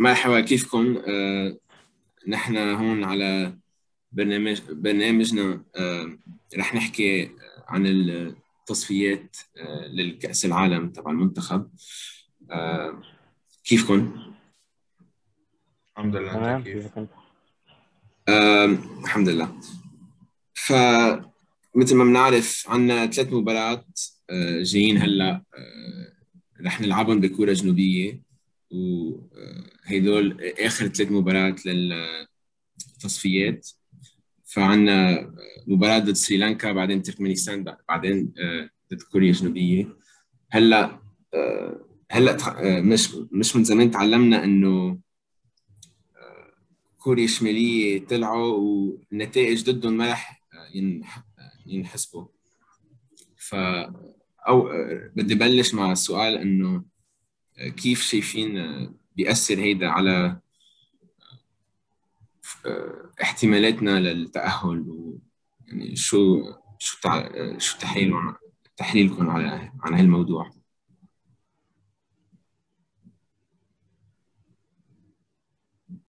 [0.00, 1.56] مرحبا كيفكم؟ آه،
[2.28, 3.58] نحن هون على
[4.12, 6.18] برنامج برنامجنا آه،
[6.58, 7.30] رح نحكي
[7.68, 11.70] عن التصفيات آه، للكأس العالم تبع المنتخب
[12.50, 13.02] آه،
[13.64, 14.32] كيفكم؟
[15.96, 16.98] الحمد لله تمام كيف؟
[18.28, 19.60] آه، الحمد لله
[20.54, 26.12] فمثل ما بنعرف عندنا ثلاث مباريات آه، جايين هلا آه،
[26.66, 28.29] رح نلعبهم بكورة جنوبية
[28.70, 33.68] وهيدول آخر ثلاث مباريات للتصفيات.
[34.44, 35.30] فعندنا
[35.66, 39.96] مباراة ضد سريلانكا بعدين تركمانستان بعدين آه، ضد كوريا الجنوبية.
[40.50, 41.00] هلأ
[41.34, 42.36] آه، هلأ
[42.76, 44.98] آه، مش مش من زمان تعلمنا إنه
[46.98, 50.42] كوريا الشمالية طلعوا والنتائج ضدهم ما رح
[50.74, 51.24] ينح-
[51.66, 52.24] ينحسبوا.
[53.36, 53.54] ف
[54.48, 54.68] أو
[55.16, 56.84] بدي بلش مع السؤال إنه
[57.68, 60.40] كيف شايفين آه، بيأثر هيدا على
[62.66, 65.18] آه، احتمالاتنا للتأهل و
[65.68, 66.42] يعني شو
[66.78, 66.96] شو.
[67.58, 68.34] شو تحليلكم
[68.76, 70.50] تحليلكم على عن هالموضوع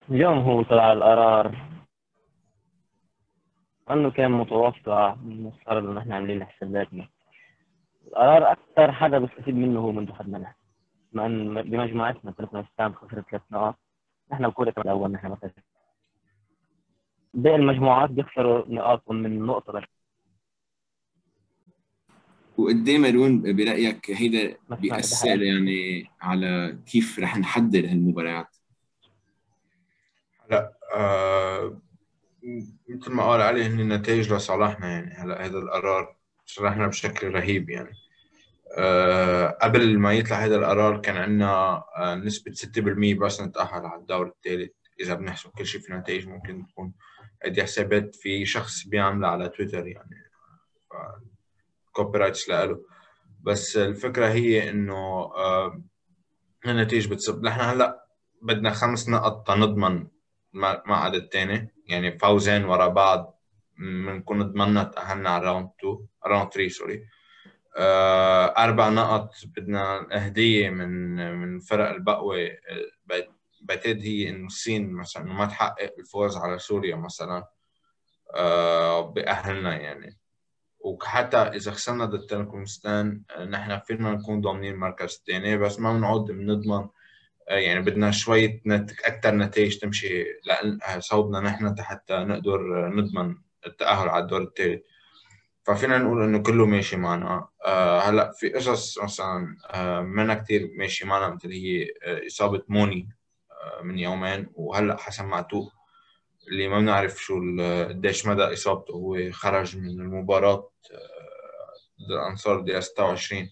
[0.10, 1.72] اليوم هو طلع القرار
[3.92, 7.10] إنه كان متوقع المفترض إنه إحنا عاملين حساباتنا
[8.08, 10.61] القرار أكثر حدا بيستفيد منه هو منتخبنا نحن
[11.12, 13.76] بما إن بمجموعتنا تركمانستان خسرت ثلاث نقاط.
[14.32, 15.52] نحن بكورة الأول نحن مثلا
[17.34, 19.84] باقي المجموعات بيخسروا نقاطهم من نقطة بس.
[22.58, 28.58] وقد إيه مارون برأيك هيدا بس بيأثر يعني على كيف رح نحضر هالمباريات؟
[30.46, 31.82] هلا آه
[32.90, 35.12] مثل ما قال علي هن النتائج لصالحنا يعني.
[35.14, 37.92] هلا هذا القرار شرحنا بشكل رهيب يعني.
[39.62, 44.72] قبل ما يطلع هذا القرار كان عندنا آه نسبة 6% بس نتأهل على الدور الثالث.
[45.00, 46.94] إذا بنحسب كل شيء في النتائج ممكن تكون
[47.44, 50.32] هيدي حسابات في شخص بيعملها على تويتر يعني
[51.92, 52.82] copyrights لإله.
[53.42, 54.96] بس الفكرة هي إنه
[55.36, 55.82] آه
[56.66, 57.44] النتائج بتصب.
[57.44, 58.06] نحن هلأ
[58.42, 60.08] بدنا خمس نقط تنضمن
[60.56, 63.40] المقعد الثاني يعني فوزين ورا بعض
[63.80, 67.06] بنكون ضمننا تأهلنا على round 2 round 3 sorry
[67.78, 70.90] آه، أربع نقط بدنا هدية من
[71.36, 72.38] من فرق البقوة.
[72.38, 72.58] آه،
[73.06, 73.30] بعت-
[73.62, 77.48] بعتقد هي إنه الصين مثلا ما تحقق الفوز على سوريا مثلا
[78.36, 80.18] آه، بأهلنا يعني.
[80.80, 86.32] وحتى إذا خسرنا ضد تركمانستان آه، نحن فينا نكون ضامنين المركز الثاني بس ما بنعود
[86.32, 86.88] بنضمن
[87.48, 88.92] يعني بدنا شوية نت...
[89.06, 93.36] أكثر نتائج تمشي لأن- صوبنا نحن حتى نقدر نضمن
[93.68, 94.82] التأهل على الدور الثالث
[95.64, 97.48] ففينا نقول إنه كله ماشي معنا.
[97.66, 103.10] آه هلأ في قصص مثلا آه منا كتير ماشي معنا مثل هي آه إصابة موني
[103.52, 105.74] آه من يومين وهلأ حسن معتوق
[106.48, 107.40] اللي ما بنعرف شو
[107.90, 108.92] قديش مدى إصابته.
[108.94, 111.72] هو خرج من المباراة آه
[112.06, 113.50] ضد الأنصار دقيقة 26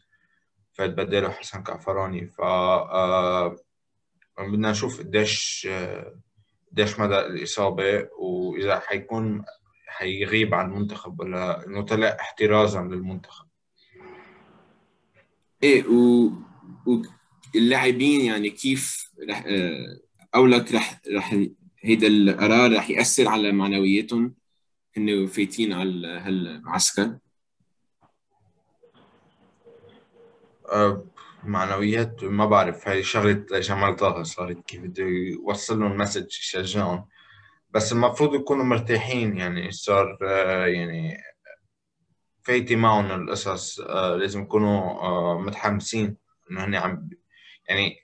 [0.73, 2.27] فات بداله حسن كعفراني.
[2.27, 3.55] ف آه
[4.39, 6.15] بدنا نشوف قديش آه،
[6.71, 9.45] قديش مدى الإصابة وإذا حيكون
[9.99, 13.45] حيغيب عن المنتخب ولا إنه طلع احترازا للمنتخب؟
[15.63, 16.29] إيه و...
[17.55, 19.99] واللاعبين يعني كيف رح آه،
[20.33, 21.35] قولك رح رح
[21.79, 24.35] هيدا القرار رح يأثر على معنوياتهم؟
[24.97, 27.17] انه فايتين على هالمعسكر؟
[30.71, 31.05] آه،
[31.43, 37.05] معنويات ما بعرف هاي شغلة جمال طه صارت كيف بده يوصل لهم message يشجعهم
[37.69, 41.17] بس المفروض يكونوا مرتاحين يعني صار آه، يعني
[42.43, 46.17] فايتي معهم القصص آه، لازم يكونوا آه، متحمسين
[46.51, 47.09] إنه هن عم
[47.69, 47.97] يعني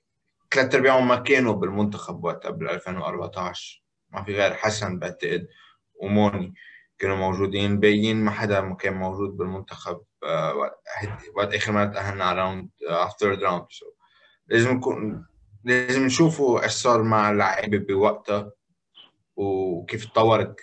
[0.53, 5.47] ثلاث أرباعهم ما كانوا بالمنتخب وقتها بال 2014 ما في غير حسن بعتقد
[5.95, 6.53] وموني
[6.99, 7.79] كانوا موجودين.
[7.79, 10.01] باقيين ما حدا ما كان موجود بالمنتخب
[10.55, 10.79] وقت
[11.35, 13.65] وقت آخر مرة تأهلنا على round على third round
[14.47, 15.25] لازم يكون
[15.63, 18.51] لازم نشوفوا إيش صار مع اللعيبة بوقتها.
[19.35, 20.59] وكيف تطورت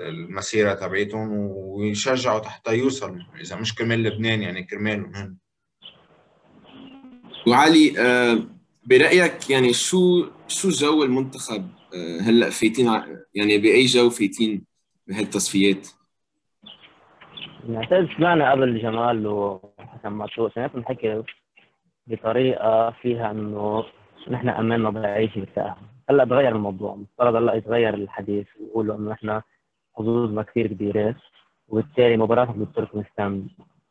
[0.00, 5.36] المسيرة تبعتهم ويشجعوا حتى يوصلوا إذا مش كرمال لبنان يعني كرمالهم هن
[7.48, 8.38] وعلي آه،
[8.86, 14.64] برأيك يعني شو شو جو المنتخب آه، هلأ فايتين ع- يعني بأي جو فايتين
[15.06, 15.88] بهالتصفيات؟
[17.68, 21.22] نعتقد سمعنا قبل جمال وحسن معتوق سمعتهم حكي
[22.06, 23.84] بطريقة فيها إنه
[24.30, 25.76] نحن أماننا ضعيف بالتأهل
[26.10, 29.40] هلا تغير الموضوع مفترض هلا يتغير الحديث ويقولوا إنه نحن
[29.94, 31.14] حظوظنا كثير كبيرة
[31.68, 33.48] وبالتالي مباراتنا ضد تركمانستان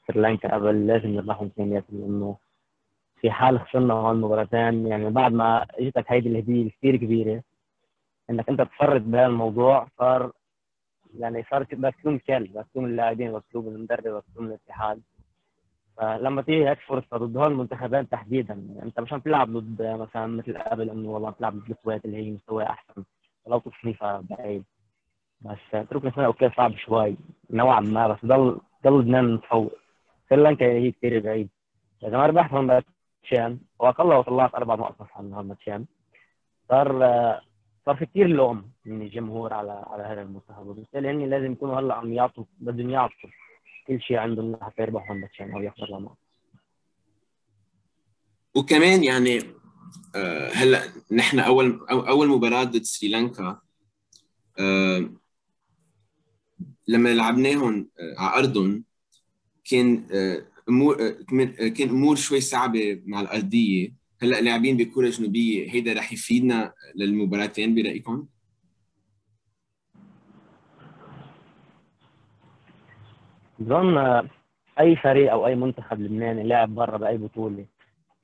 [0.07, 2.37] سريلانكا قبل لازم نربحهم اثنيناتهم لأنه
[3.21, 7.41] في حال خسرنا هون مباراتين يعني بعد ما اجتك هيدي الهدية كثير كبيرة
[8.29, 10.31] إنك أنت تفرد بهذا الموضوع صار
[11.19, 15.01] يعني صار بدك تكون كل بدك تكون اللاعبين بدك تكون المدرب بدك تكون الاتحاد.
[15.97, 20.27] فلما تيجي هيك فرصة ضد هول المنتخبات تحديدا يعني أنت مش عم تلعب ضد مثلا
[20.27, 23.03] مثل قبل إنه والله عم تلعب ضد الكويت اللي هي مستوى أحسن.
[23.45, 24.63] ولو تصنيفها بعيد
[25.41, 27.17] بس تركمانستان okay صعب شوي
[27.49, 29.73] نوعا ما بس ضل ضل لبنان متفوق.
[30.29, 31.49] سريلانكا هي كثير بعيد.
[32.03, 33.59] اذا ما ربحت هون ماتشين.
[33.79, 35.87] وأقل لو طلعت أربع نقط عن هون ماتشين.
[36.69, 36.99] صار
[37.85, 40.67] صار في كثير لوم من الجمهور على على هذا المنتخب.
[40.67, 43.29] وبالتالي هن لازم يكونوا هلأ عم يعطوا بدهم يعطوا.
[43.87, 46.17] كل شيء عندهم لحتى يربحوا هون ماتشين أو يحضروا نقط
[48.55, 49.41] وكمان يعني
[50.15, 53.59] آه، هلا نحن أول أول مباراة ضد سريلانكا
[54.59, 55.09] آه،
[56.87, 58.83] لما لعبناهم آه، على أرضهم
[59.69, 60.07] كان
[60.69, 61.09] امور
[61.49, 68.27] كان أمور شوي صعبة مع الأرضية هلا لاعبين بكره جنوبية هيدا رح يفيدنا للمباراتين برأيكم؟
[73.59, 73.97] بظن
[74.79, 77.65] أي فريق أو أي منتخب لبناني لاعب برا بأي بطولة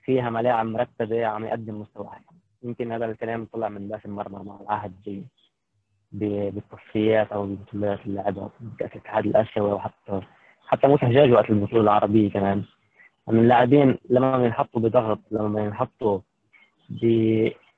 [0.04, 2.26] فيها ملاعب مرتبه عم يقدم مستوى عالي
[2.64, 5.26] يمكن هذا الكلام طلع من باسم مرمى مع العهد
[6.12, 8.50] بالتصفيات أو البطولات اللي لعبها
[8.80, 10.22] كاس الاتحاد الآسيوي وحتى
[10.68, 12.64] حتى مو حجاج وقت البطولة العربية كمان.
[13.30, 16.20] أن اللاعبين لما ينحطوا بضغط لما ينحطوا
[16.90, 17.06] ب...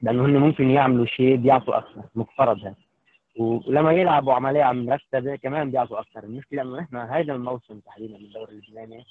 [0.02, 2.76] لأنه هن ممكن يعملوا شيء بيعطوا أكثر مفترض هيك
[3.40, 6.24] ولما يلعبوا عملية مرتبة كمان بيعطوا أكثر.
[6.24, 9.06] المشكلة إنه نحن هذا الموسم تحديدا من الدوري اللبناني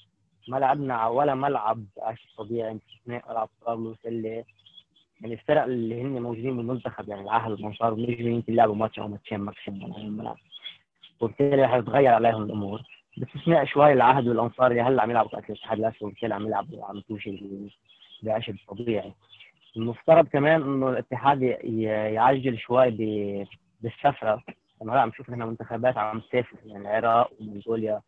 [0.48, 4.44] ما لعبنا ولا ملعب عاش طبيعي باستثناء ملعب طرابلس اللي
[5.20, 9.38] يعني الفرق اللي هن موجودين بالمنتخب يعني العهد والمنصار والنجم يمكن لعبوا ماتش أو ماتشين
[9.40, 10.36] ماكسيموم على الملعب.
[11.20, 12.82] وبالتالي رح تتغير عليهم الأمور.
[13.16, 17.00] باستثناء شوي العهد والأنصار اللي هلأ عم يلعبوا كأس الاتحاد الاسيوي وبالتالي عم يلعبوا عم
[17.00, 17.40] توشي
[18.22, 19.12] بعشب طبيعي
[19.76, 21.42] المفترض كمان إنه الاتحاد
[22.12, 22.90] يعجل شوي
[23.82, 24.42] بالسفرة.
[24.82, 28.00] لما عم نشوف نحن منتخبات عم تسافر يعني العراق ومنغوليا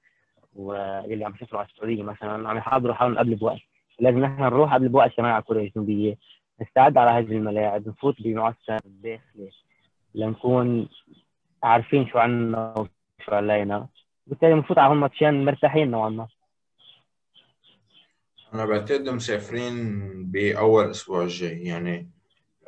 [0.55, 3.61] واللي عم يسافروا على السعودية مثلا عم يحضروا حالهم قبل بوقت.
[4.01, 6.19] لازم نحن نروح قبل بوقت كمان على كوريا الجنوبية.
[6.61, 9.51] نستعد على هذه الملاعب نفوت بمعسكر داخلي
[10.15, 10.89] لنكون
[11.63, 13.89] عارفين شو عنا وشو علينا.
[14.27, 16.29] بالتالي بنفوت على هالماتشين مرتاحين نوعا ما.
[18.55, 20.01] أنا بعتقد مسافرين
[20.31, 22.11] بأول أسبوع الجاي يعني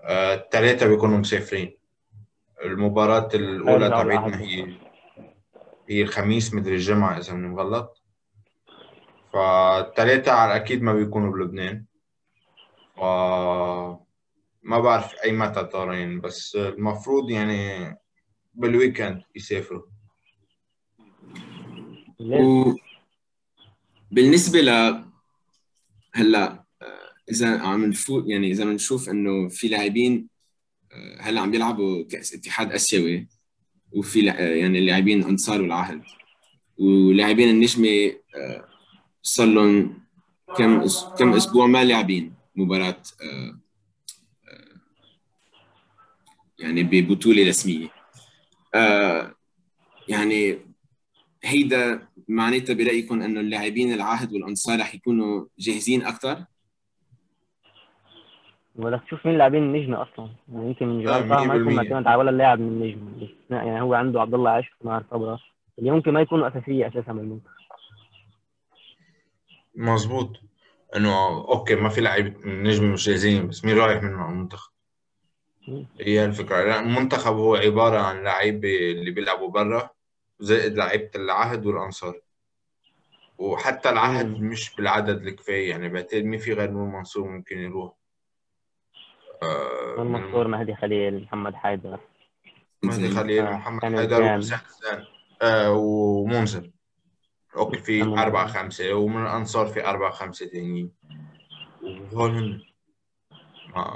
[0.04, 1.76] الثلاثة آه بيكونوا مسافرين.
[2.64, 4.76] المباراة الأولى تبعتنا هي
[5.88, 8.02] هي الخميس مدري الجمعة إذا ماني مغلط.
[9.32, 11.84] فالثلاثة على أكيد ما بيكونوا بلبنان.
[12.96, 13.00] ف
[14.62, 17.96] ما بعرف أي متى طارين بس المفروض يعني
[18.54, 19.82] بالويكند يسافروا.
[22.20, 22.72] و...
[24.10, 24.70] بالنسبة ل
[26.14, 30.28] هلأ آه، إذا عم نفوت يعني إذا بنشوف إنه في لاعبين
[31.20, 33.28] هلا عم بيلعبوا كأس اتحاد آسيوي
[33.92, 36.02] وفي آه، يعني اللاعبين أنصار العهد
[36.78, 38.12] ولاعبين النجمة
[39.22, 40.02] صار لهم
[40.56, 40.86] كم
[41.18, 43.02] كم أسبوع ما لاعبين مباراة
[46.58, 47.88] يعني ببطولة رسمية
[50.08, 50.58] يعني
[51.44, 56.44] هيدا معناتها برأيكم إنه اللاعبين العهد والأنصار رح يكونوا جاهزين أكثر؟
[58.78, 60.30] بدك تشوف مين اللاعبين النجمة أصلا.
[60.52, 63.28] يعني يمكن من جمال ما يكون معتمد على ولا لاعب من النجم.
[63.50, 65.38] يعني هو عنده عبد الله عاشق مع الخبره
[65.78, 67.50] اللي ممكن ما يكونوا أساسية أساسا بالمنتخب
[69.74, 70.40] مظبوط.
[70.96, 74.70] إنه أوكي ما في لعيبه نجم مش جاهزين بس مين رايح منهم على المنتخب؟
[76.00, 76.80] هي الفكرة.
[76.80, 79.90] المنتخب هو عبارة عن لعيبه اللي بيلعبوا برا
[80.40, 82.20] زائد لعيبة العهد والأنصار.
[83.38, 84.40] وحتى العهد.
[84.40, 85.70] مش بالعدد الكفاية.
[85.70, 87.92] يعني بعتقد مين في غير نور منصور ممكن يروح.
[89.42, 91.98] آه منصور مهدي خليل محمد حيدر.
[92.82, 93.56] مهدي خليل آه.
[93.56, 94.40] محمد حيدر
[95.42, 96.70] آه ومنذر
[97.56, 100.90] أوكي في أربعة خمسة ومن الأنصار في أربعة خمسة تانيين
[101.82, 102.66] وهول
[103.76, 103.94] آه.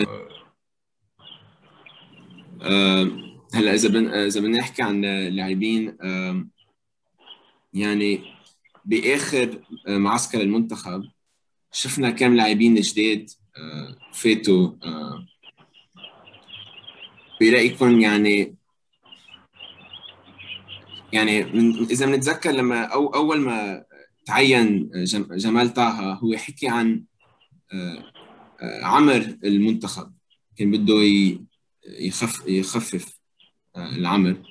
[3.55, 5.97] هلا إذا بن إذا بدنا نحكي عن لاعبين
[7.73, 8.23] يعني
[8.85, 11.05] بآخر معسكر المنتخب
[11.73, 13.31] شفنا كم لاعبين جداد
[14.13, 15.27] فاتوا آه،
[17.41, 18.57] برايكم يعني
[21.13, 23.85] يعني من إذا بنتذكر لما أو أول ما
[24.27, 24.91] تعين
[25.31, 27.05] جمال طه هو حكي عن
[28.83, 30.13] عمر المنتخب.
[30.57, 30.95] كان بده
[31.99, 33.21] يخف يخفف
[33.77, 34.43] العمل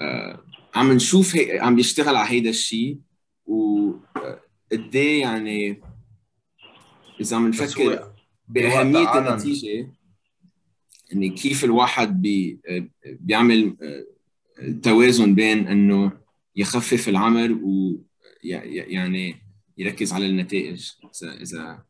[0.00, 2.98] آه، عم نشوف عم بيشتغل على هيدا الشيء
[3.46, 5.82] وقد يعني
[7.20, 8.13] إذا عم نفكر
[8.48, 9.88] بأهمية النتيجة
[11.10, 12.60] يعني كيف الواحد بي
[13.04, 13.76] بيعمل
[14.82, 16.12] توازن بين إنه
[16.56, 17.60] يخفف العمل
[18.44, 19.36] يعني
[19.78, 20.90] يركز على النتائج.
[21.22, 21.84] إذا إذا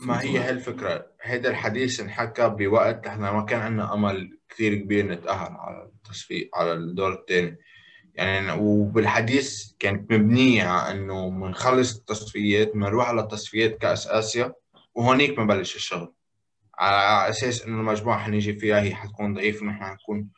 [0.00, 5.52] ما هي هالفكرة؟ هيدا الحديث انحكى بوقت إحنا ما كان عندنا أمل كثير كبير نتأهل
[5.52, 7.58] على التصفيق على الدور الثاني
[8.14, 14.52] يعني وبالحديث كانت مبنية على إنه بنخلص التصفيات بنروح على تصفيات كأس آسيا.
[14.98, 16.14] وهونيك بنبلش الشغل.
[16.78, 20.28] على أساس إنه المجموعة حنيجي فيها هي حتكون ضعيفة ونحن حنكون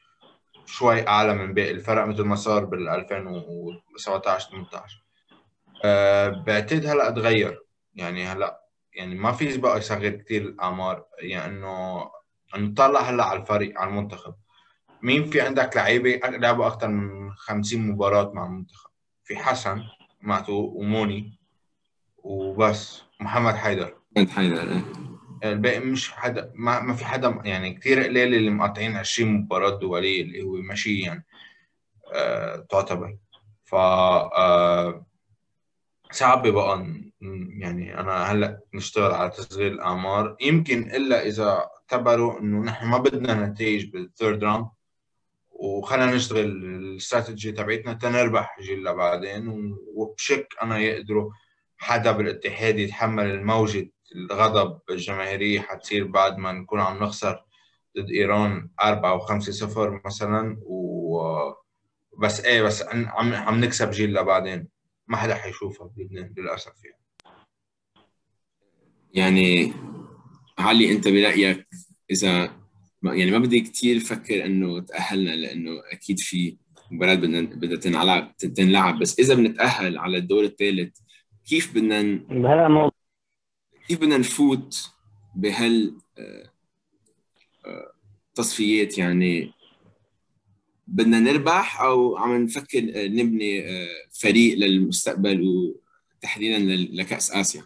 [0.66, 5.04] شوي أعلى من باقي الفرق مثل ما صار بال 2017 18
[5.84, 7.62] أه بعتقد هلأ تغير.
[7.94, 8.60] يعني هلأ
[8.94, 11.04] يعني ما في بقى يصغر كثير الأعمار.
[11.18, 12.10] يعني إنه
[12.56, 14.34] نطلع هلأ على الفريق على المنتخب.
[15.02, 18.90] مين في عندك لعيبة؟ لعبوا أكثر من 50 مباراة مع المنتخب.
[19.24, 19.82] في حسن
[20.20, 21.38] معتوق وموني
[22.18, 23.02] وبس.
[23.20, 23.99] محمد حيدر.
[24.14, 24.82] كانت حيدر
[25.44, 30.22] الباقي مش حدا ما, ما في حدا يعني كثير قليل اللي مقاطعين 20 مباراة دوليه
[30.22, 31.24] اللي هو ماشي يعني
[32.14, 33.16] آه تعتبر
[33.64, 35.06] ف آه
[36.10, 36.86] صعب بقى
[37.58, 40.36] يعني أنا هلأ نشتغل على تصغير الأعمار.
[40.40, 44.66] يمكن إلا إذا اعتبروا إنه نحن ما بدنا نتائج بال third round
[45.50, 51.30] وخلينا نشتغل الاستراتيجي تبعتنا تنربح جيل بعدين وبشك أنا يقدروا
[51.78, 57.44] حدا بالاتحاد يتحمل الموجة الغضب الجماهيرية حتصير بعد ما نكون عم نخسر
[57.98, 61.20] ضد إيران أربعة وخمسة صفر مثلا و
[62.18, 64.68] بس إيه بس عم عم نكسب جيل لبعدين.
[65.08, 67.00] ما حدا حيشوفها بلبنان للأسف يعني.
[69.14, 69.72] يعني
[70.58, 71.68] علي أنت برأيك
[72.10, 72.52] إذا
[73.02, 76.56] ما- يعني ما بدي كثير فكر إنه تأهلنا لأنه أكيد في
[76.90, 78.98] مباراة بدنا بدها تنلعب تنلعب.
[78.98, 80.98] بس إذا بنتأهل على الدور الثالث
[81.48, 82.99] كيف بدنا بهذا الموضوع
[83.96, 84.90] بدنا نفوت
[85.36, 85.94] بهال
[88.34, 89.52] تصفيات يعني
[90.86, 93.88] بدنا نربح أو عم نفكر آه، نبني آه،
[94.22, 95.42] فريق للمستقبل
[96.18, 97.62] وتحديدا لكأس آسيا.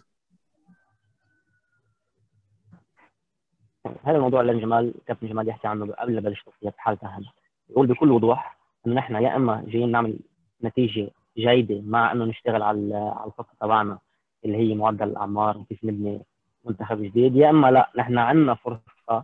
[4.03, 7.25] هذا الموضوع اللي جمال كابتن جمال يحكي عنه قبل لا بلش تصفيات حال تأهل
[7.69, 10.19] يقول بكل وضوح إنه نحن يا إما جايين نعمل
[10.63, 13.99] نتيجة جيدة مع إنه نشتغل على على الخطة تبعنا
[14.45, 16.21] اللي هي معدل الأعمار وكيف نبني
[16.65, 17.35] منتخب جديد.
[17.35, 19.23] يا إما لا نحن عندنا فرصة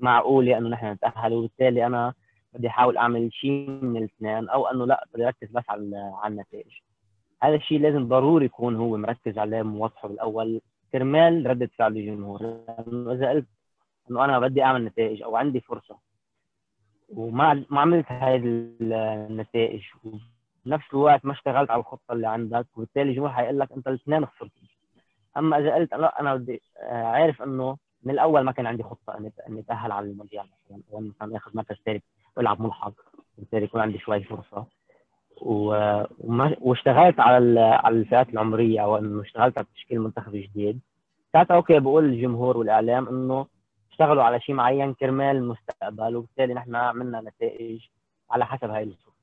[0.00, 2.14] معقوله إنه نحن نتأهل وبالتالي أنا
[2.54, 6.72] بدي أحاول أعمل شيء من الاثنين أو إنه لا بدي أركز بس على على النتائج.
[7.42, 10.60] هذا الشيء لازم ضروري يكون هو مركز عليه موضحه بالاول
[10.92, 12.42] كرمال ردة فعل الجمهور.
[12.42, 13.46] لأنه إذا قلت
[14.10, 15.98] إنه أنا بدي أعمل نتائج أو عندي فرصة
[17.08, 19.82] وما ما عملت هاي النتائج
[20.66, 24.50] وبنفس الوقت ما اشتغلت على الخطة اللي عندك وبالتالي الجمهور حيقول لك؟ أنت الاثنين خسرت
[25.36, 29.18] أما إذا قلت لا أنا بدي آه، عارف إنه من الأول ما كان عندي خطة
[29.18, 30.82] إني إني اتاهل على المونديال مثلا.
[30.92, 32.02] أو مثلا آخذ مركز ثالث
[32.36, 32.92] والعب ملحق
[33.38, 34.66] وبالتالي يكون عندي شوي فرصة.
[35.40, 40.80] وما واشتغلت على على الفئات العمرية أو إنه اشتغلت على تشكيل منتخب جديد.
[41.32, 43.46] ساعتها أوكي بقول للجمهور والإعلام إنه
[43.90, 47.80] اشتغلوا على شيء معين كرمال المستقبل وبالتالي نحن عملنا نتائج
[48.30, 49.15] على حسب هاي الصورة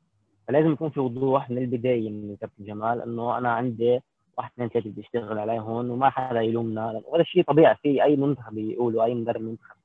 [0.48, 4.00] فلازم يكون في وضوح من البداية من كابتن جمال إنه أنا عندي
[4.38, 7.02] واحد اثنين ثلاثة بدي اشتغل عليه هون وما حدا يلومنا.
[7.06, 9.76] وهذا شيء طبيعي في أي منتخب يقولوا أي مدرب منتخب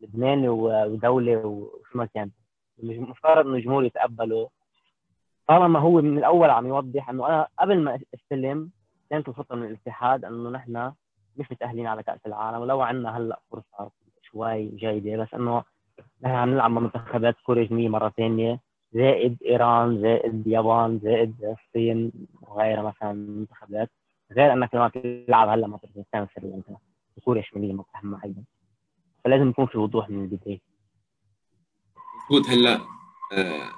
[0.00, 2.30] لبناني ودولة وشو ما كان.
[2.82, 4.48] مفترض إنه الجمهور يتقبله
[5.48, 8.70] طالما هو من الأول عم يوضح إنه أنا قبل ما استلم
[9.10, 10.92] كانت الخطة من الاتحاد إنه نحن
[11.36, 12.60] مش متأهلين على كأس العالم.
[12.60, 13.90] ولو عندنا هلأ فرصة
[14.22, 15.62] شوي جيدة بس إنه
[16.22, 18.60] نحن عم نلعب مع منتخبات كوريا مرة ثانية.
[18.92, 23.90] زائد إيران زائد اليابان زائد الصين وغيرها مثلا من المنتخبات
[24.32, 26.76] غير أنك لما تلعب هلأ مع تركمانستان وسريلانكا
[27.16, 28.42] وكوريا الشمالية متاهمه أيضا
[29.24, 30.60] فلازم يكون في وضوح من البدايه
[32.24, 32.80] مفروض هلأ
[33.32, 33.70] آه،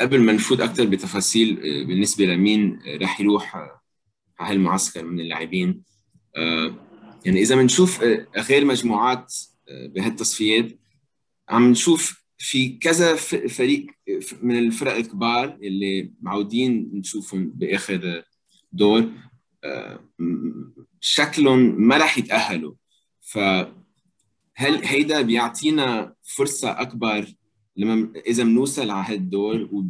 [0.00, 3.80] قبل ما نفوت أكثر بتفاصيل آه، بالنسبة لمين رح يروح آه،
[4.40, 5.82] على هالمعسكر من اللاعبين.
[7.24, 8.00] يعني إذا بنشوف
[8.36, 9.34] غير مجموعات
[9.68, 10.72] بهالتصفيات
[11.48, 13.14] عم نشوف في كذا
[13.48, 13.86] فريق
[14.42, 18.24] من الفرق الكبار اللي معودين نشوفهم بآخر
[18.72, 19.10] دور
[19.64, 20.00] آه،
[21.00, 22.74] شكلهم ما رح يتأهلوا.
[23.20, 23.74] فهل
[24.84, 27.34] هيدا بيعطينا فرصة أكبر
[27.76, 29.84] لما إذا بنوصل على هالدور؟ و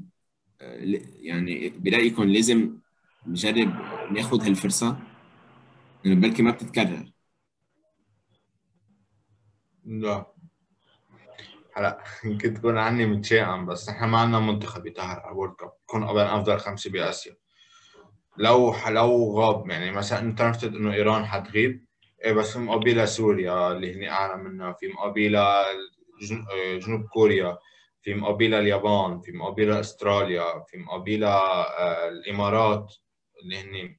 [0.61, 2.77] آه، يعني برأيكم لازم
[3.27, 3.69] نجرب
[4.13, 4.99] ناخذ هالفرصة؟
[6.05, 7.13] لأنه بلكي ما بتتكرر.
[9.85, 10.34] لا.
[11.77, 15.73] هلا يمكن تكون عني متشائم بس نحن ما عندنا منتخب يتأهل على الورد كاب.
[15.83, 17.37] يكون ابدا أفضل خمسة بآسيا.
[18.37, 21.85] لو لو غاب يعني مثلا أنت نفترض إنه إيران حتغيب
[22.25, 25.65] إيه بس في مقابلها سوريا اللي هني اعلى منها في مقابلها
[26.53, 27.59] آه، جنوب كوريا
[28.03, 32.95] في مقابلها اليابان في مقابلها أستراليا في مقابلها آه، الإمارات
[33.43, 33.97] اللي هن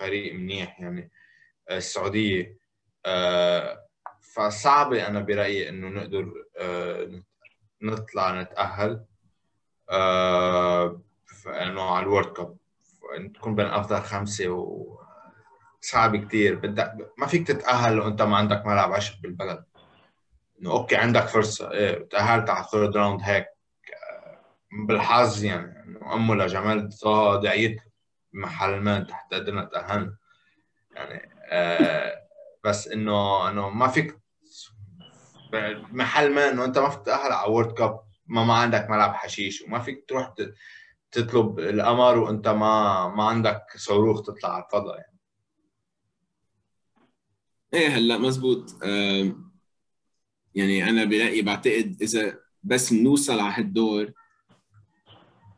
[0.00, 1.10] فريق منيح يعني
[1.68, 1.78] آه،
[4.22, 7.22] فصعبه أنا برأيي إنه نقدر آه،
[7.82, 9.04] نطلع نتأهل
[9.90, 11.02] آه،
[11.46, 12.56] إنه على ال World Cup
[13.34, 14.96] تكون بين أفضل خمسة و
[15.80, 16.54] صعب كتير.
[16.54, 19.64] بدك ما فيك تتأهل لو أنت ما عندك ملعب عشب بالبلد.
[20.60, 23.46] إنه okay عندك فرصة إيه تأهلت على ال third round هيك
[24.12, 24.38] آه،
[24.86, 26.90] بالحظ يعني إنه أمه لجمال
[27.42, 27.82] دعيت
[28.32, 30.16] محل ما تحت قدرنا تاهلنا
[30.94, 32.22] يعني آه
[32.64, 34.18] بس إنه إنه ما فيك
[35.92, 39.62] محل ما إنه أنت ما فيك تأهل على وورد كاب ما ما عندك ملعب حشيش
[39.62, 40.34] وما فيك تروح
[41.12, 45.18] تطلب القمر وأنت ما ما عندك صاروخ تطلع على الفضاء يعني.
[47.74, 48.84] إيه هلأ مزبوط.
[50.54, 54.12] يعني أنا برأيي بعتقد إذا بس نوصل على هالدور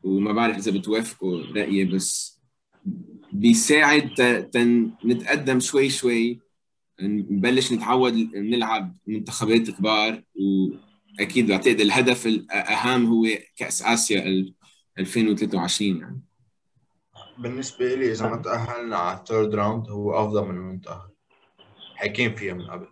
[0.02, 2.40] وما بعرف إذا بتوافقوا رأيي بس
[3.32, 4.20] بيساعد
[5.04, 6.40] نتقدم شوي شوي
[7.00, 10.22] نبلش نتعود نلعب منتخبات كبار
[11.18, 14.54] وأكيد بعتقد الهدف الأهم هو كأس آسيا ال
[14.98, 16.20] 2023 يعني.
[17.38, 21.10] بالنسبة لي إذا ما تأهلنا على الثيرد راوند هو أفضل من إنه نتأهل
[21.96, 22.86] حكيم فيها من قبل.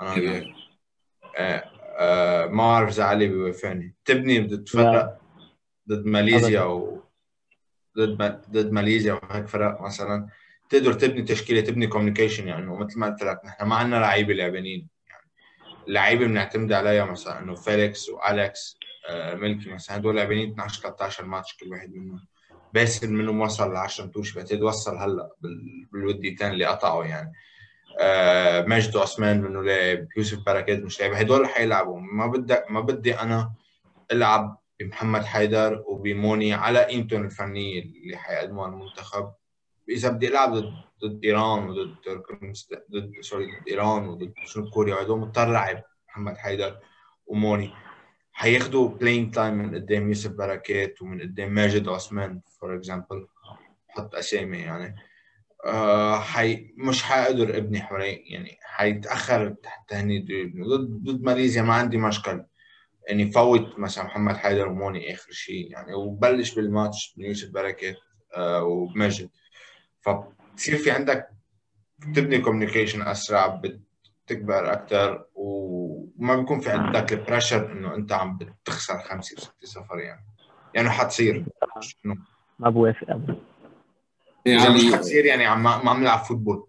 [0.00, 0.54] يعني
[1.38, 1.64] آه
[1.98, 3.94] آه ما أعرف إذا علي بيوافقني.
[4.04, 5.20] تبني بدك تفرق
[5.88, 7.02] ضد ماليزيا و
[7.98, 10.28] ضد ما- ضد ماليزيا وهيك فرق مثلا.
[10.70, 14.88] تقدر تبني تشكيلة تبني communication يعني ومثل ما قلت لك نحن ما عندنا لعيبة لعبانين
[15.08, 15.30] يعني.
[15.88, 18.76] اللعيبه بنعتمد عليها مثلا إنه فيليكس والكس
[19.32, 22.26] ملكي مثلا هدول لعبانين 12 13 ماتش كل واحد منهم.
[22.72, 27.32] باسل منهم وصل ل 10 متوش بعتقد وصل هلأ بال- بالوديتين اللي قطعوا يعني.
[28.00, 32.00] آه مجد عثمان منه لاعب يوسف بركات مش لاعب هدول حيلعبوا.
[32.00, 33.52] ما بدك ما بدي أنا
[34.12, 39.32] ألعب بمحمد حيدر وبموني على قيمتهم الفنية اللي حيقدموها المنتخب.
[39.90, 40.72] إذا بدي ألعب ضد
[41.04, 41.94] ضد إيران وضد
[42.90, 45.82] ضد sorry ضد إيران وضد جنوب كوريا وهدول مضطر لعب.
[46.08, 46.78] محمد حيدر
[47.26, 47.70] وموني.
[48.32, 53.26] حياخدوا playing time من قدام يوسف بركات ومن قدام ماجد عثمان for example
[53.88, 54.96] حط أسامي يعني.
[55.66, 60.18] آه حي مش حقدر ابني حوالي يعني حيتأخر تحت هني
[60.66, 62.44] ضد ضد ماليزيا ما عندي مشكل.
[63.10, 67.96] اني فوت مثلا محمد حيدر وموني آخر شيء يعني وبلش بالماتش بيوسف بركات
[68.36, 69.30] آه وبمجد
[70.00, 71.28] فبصير في عندك
[72.14, 73.60] تبني communication أسرع
[74.26, 79.98] بتكبر أكثر وما بيكون في عندك ال pressure إنه أنت عم بتخسر خمسة وستة صفر
[79.98, 80.20] يعني.
[80.74, 81.44] يعني حتصير.
[82.58, 83.36] ما بوافق ابدا.
[84.46, 84.96] إذا مش علي.
[84.96, 86.66] حتصير يعني عم ما عم نلعب football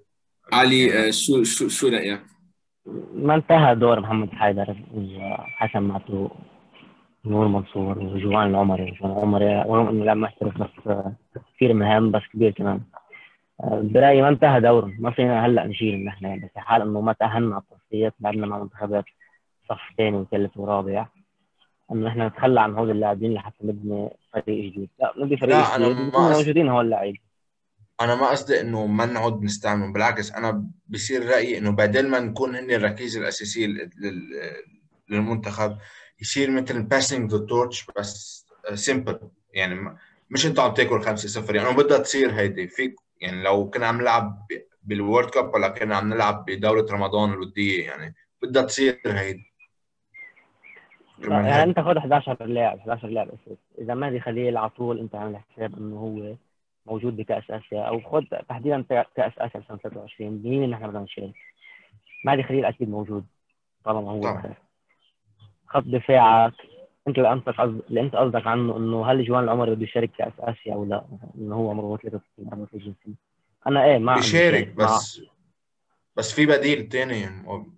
[0.53, 2.21] علي آه، شو شو شو رأيك؟
[3.13, 4.75] ما انتهى دور محمد حيدر.
[4.93, 6.37] وحسن معتوق
[7.25, 10.69] نور منصور وجوان العمري جوان العمري رغم إنه لاعب محترف بس
[11.55, 12.81] كثير مهم بس كبير كمان.
[12.95, 13.00] آه،
[13.63, 17.55] برايي ما انتهى دوره ما فينا هلأ نشيل نحن بس في حال إنه ما تأهلنا
[17.55, 19.05] على التصفيات لعبنا مع منتخبات
[19.69, 21.07] صف ثاني وثالث ورابع
[21.91, 24.89] إنه نحن نتخلى عن هول اللاعبين لحتى نبني فريق جديد.
[24.99, 25.87] لا نبني فريق لا، جديد.
[25.87, 27.19] ما بيكونوا أس- موجودين هول اللعيبه
[28.01, 32.55] أنا ما قصدي إنه ما نقعد نستعمل بالعكس أنا بصير رأيي إنه بدل ما نكون
[32.55, 34.51] هن الركيزه الاساسيه لل- لل-
[35.09, 35.77] للمنتخب
[36.21, 39.19] يصير مثل passing the torch بس simple
[39.53, 39.97] يعني ما-
[40.29, 42.67] مش أنت عم تاكل 5 0 يعني بدها تصير هيدي.
[42.67, 44.47] فيك يعني لو كنا عم نلعب
[44.83, 49.51] بال World Cup ولا كنا عم نلعب بدوره رمضان الوديه يعني بدها تصير هيدي
[51.19, 51.63] يعني.
[51.63, 55.77] انت خذ 11 لاعب 11 لاعب اساسي إذا مهدي خليل على طول أنت عامل حساب
[55.77, 56.35] إنه هو
[56.85, 61.33] موجود بكأس آسيا أو خذ تحديدا كأس آسيا 2023 مين اللي إحنا بدنا نشيل
[62.25, 63.25] مهدي خليل أكيد موجود
[63.83, 64.53] طالما هو طبعا.
[65.67, 66.53] خط دفاعك
[67.07, 70.33] أنت اللي انت قصد اللي أنت قصدك عنه إنه هل جوان العمر بده يشارك كأس
[70.39, 71.05] آسيا أو لا؟
[71.37, 72.21] إنه هو عمره 33
[72.53, 73.15] عمره 33
[73.67, 74.73] أنا إيه ما بيشارك.
[74.77, 75.21] مع- بس
[76.15, 77.19] بس في بديل تاني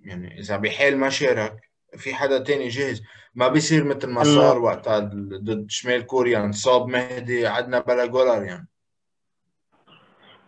[0.06, 3.04] يعني إذا بحال ما شارك في حدا تاني جاهز.
[3.36, 8.68] ما بيصير مثل ما صار وقتها ضد شمال كوريا انصاب مهدي عدنا بلا جولر يعني.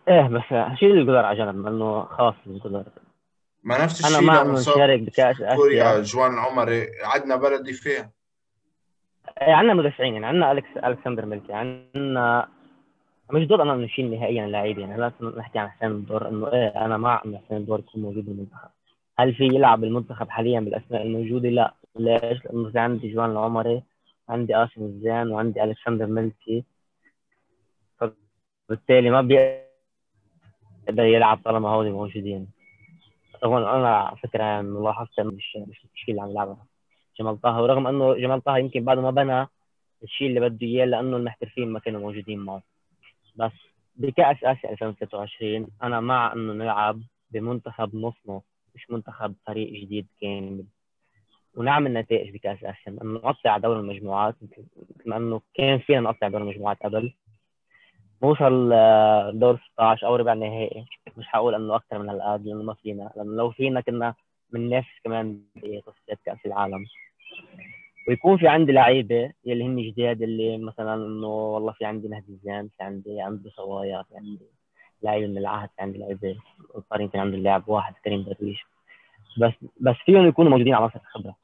[0.08, 2.84] إيه بس شيل الجدار على جنب لأنه خاص الجدار
[3.64, 7.56] ما نفس أنا الشيء ما لما انه انصاب نشارك بكأس كوريا جوان العمري عدنا بلا
[7.62, 8.10] دفاع.
[9.38, 12.48] عندنا مدافعين يعني عندنا ألكس ألكسندر ملكي عندنا
[13.32, 16.96] مش دور أنا نشيل نهائيا لعيب يعني هلا نحكي عن حسين الدور إنه إيه أنا
[16.96, 18.68] مع انه حسين الدور يكون موجود بالمنتخب.
[19.18, 21.74] هل في يلعب بالمنتخب حاليا بالأسماء الموجودة؟ لا.
[21.96, 23.82] ليش؟ لأنه في عندي جوان العمري
[24.28, 26.64] عندي قاسم الزين وعندي ألكسندر ملكي
[27.98, 32.48] فبالتالي ما بيقدر يلعب طالما هودي موجودين.
[33.42, 36.66] طبعا أنا على فكرة يعني لاحظت إنه مش مش التشكيله اللي عم يلعبها
[37.20, 39.46] جمال طه ورغم أنه جمال طه يمكن بعد ما بنى
[40.02, 42.62] الشيء اللي بده إياه لأنه المحترفين ما كانوا موجودين معه.
[43.36, 43.52] بس
[43.96, 48.42] بكأس آسيا 2023 أنا مع إنه نلعب بمنتخب نص نص
[48.74, 50.64] مش منتخب فريق جديد كامل.
[51.54, 54.64] ونعمل نتائج بكأس آسيا انه نقطع دور المجموعات مثل
[55.06, 57.12] ما إنه كان فينا نقطع دور المجموعات قبل.
[58.22, 62.74] نوصل آه، دور 16 أو ربع نهائي مش حقول إنه أكثر من هالقد لأنه ما
[62.74, 63.12] فينا.
[63.16, 64.14] لأنه لو فينا كنا
[64.50, 66.84] بننافس كمان بتصفيات كأس العالم.
[68.08, 72.68] ويكون في عندي لعيبة يلي هن جداد اللي مثلا إنه والله في عندي مهدي الزان
[72.78, 74.46] في عندي عندي صوايا في عندي
[75.02, 76.36] لعيبه من العهد في عندي لعيبة
[76.90, 78.64] صار يمكن عنده اللاعب واحد كريم درويش.
[79.40, 81.36] بس بس فيهم يكونوا موجودين عناصر الخبره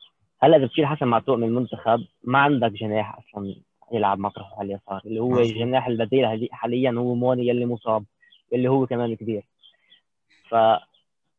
[0.43, 3.55] هلأ إذا بتشيل حسن معتوق من المنتخب ما عندك جناح أصلا
[3.93, 5.03] يلعب مطرحه على اليسار.
[5.07, 8.05] اللي هو الجناح البديل حاليا هو موني يلي مصاب
[8.53, 9.43] اللي هو كمان كبير.
[10.49, 10.55] ف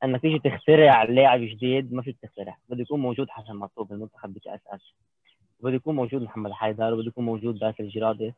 [0.03, 2.57] إنك تيجي تخترع لاعب جديد ما فيك تخترع.
[2.69, 4.79] بده يكون موجود حسن معتوق بالمنتخب اسيا
[5.63, 8.33] بده يكون موجود محمد حيدر وبده يكون موجود باسل الجرادي.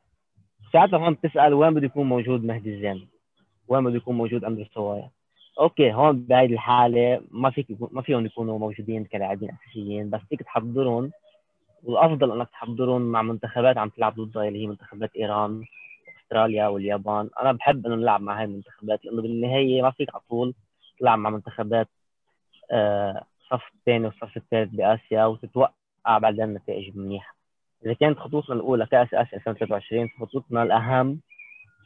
[0.73, 3.07] ساعتها هون بتسأل وين بده يكون موجود مهدي الزين؟
[3.67, 5.09] وين بده يكون موجود أندرو سوايا
[5.59, 11.11] أوكي هون بهذه الحالة ما فيك ما فيهم يكونوا موجودين كلاعبين أساسيين بس فيك تحضرهم
[11.83, 15.63] والأفضل إنك تحضرهم مع منتخبات عم تلعب ضدها اللي هي منتخبات إيران
[16.23, 17.29] أستراليا واليابان.
[17.41, 20.53] أنا بحب إنه نلعب مع هاي المنتخبات لأنه بالنهاية ما فيك على طول
[20.99, 21.87] تلعب مع منتخبات
[22.71, 25.71] آه الصف الثاني والصف الثالث بآسيا وتتوقع
[26.07, 27.35] بعدين نتائج منيحة.
[27.85, 31.19] إذا كانت خطوطنا الأولى كأس آسيا 2023 خطوطنا الأهم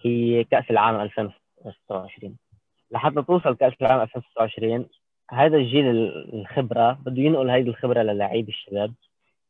[0.06, 2.38] هي كأس العالم 2026
[2.92, 4.86] لحتى توصل كأس العالم 2026
[5.32, 5.86] هذا الجيل
[6.34, 8.94] الخبرة بده ينقل هذه الخبرة للاعيب الشباب.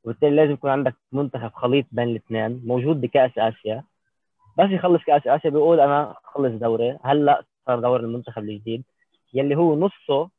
[0.04, 3.84] وبالتالي لازم يكون عندك منتخب خليط بين الاثنين موجود بكأس آسيا.
[4.58, 8.84] بس يخلص كأس آسيا بيقول أنا خلص دوري هلأ صار دور المنتخب الجديد.
[9.33, 10.29] يلي هو نصه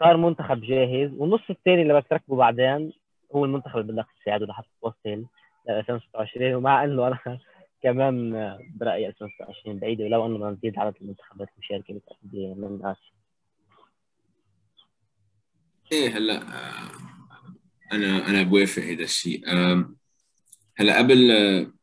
[0.00, 2.92] صار منتخب جاهز والنص الثاني اللي بدك تركبه بعدين
[3.34, 5.26] هو المنتخب اللي بدك تساعده لحتى توصل
[5.68, 7.18] ل 2026 ومع إنه أنا
[7.82, 8.30] كمان
[8.76, 12.00] برأيي 2026 بعيدة ولو إنه بدنا نزيد عدد المنتخبات المشاركة
[12.32, 13.18] من اسيا
[15.92, 16.42] إيه هلأ
[17.92, 19.42] أنا أنا بوافق هذا الشيء.
[20.76, 21.30] هلأ قبل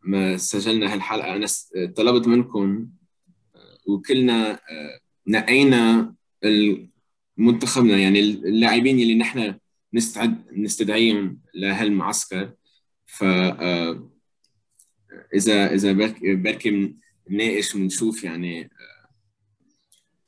[0.04, 1.46] ما سجلنا هالحلقة أنا
[1.98, 2.90] طلبت منكم
[3.88, 4.60] وكلنا
[5.28, 6.16] نقينا
[7.38, 9.56] منتخبنا يعني اللاعبين اللي نحن
[9.94, 12.54] نستعد نستدعيهم لهالمعسكر
[13.06, 13.24] ف
[15.36, 16.96] إذا إذا بركي
[17.30, 18.70] بنناقش ونشوف يعني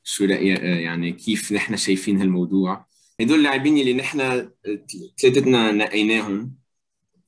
[0.04, 2.86] شو يعني كيف نحن شايفين هالموضوع.
[3.22, 4.50] هدول اللاعبين اللي نحن
[5.22, 6.56] ثلاثتنا نقيناهم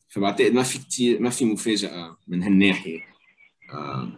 [0.07, 2.99] فبعتقد ما في كثير ما في مفاجأة من هالناحية.
[3.73, 4.11] آه